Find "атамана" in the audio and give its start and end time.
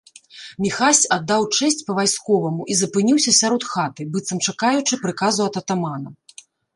5.63-6.09